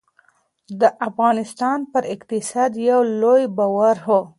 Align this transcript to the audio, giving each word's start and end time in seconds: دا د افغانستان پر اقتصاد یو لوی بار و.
دا 0.79 0.89
د 0.91 0.93
افغانستان 1.07 1.79
پر 1.91 2.03
اقتصاد 2.15 2.71
یو 2.89 2.99
لوی 3.21 3.43
بار 3.57 3.97
و. 4.05 4.09